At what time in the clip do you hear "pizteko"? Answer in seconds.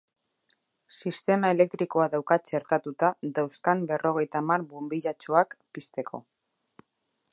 5.79-6.23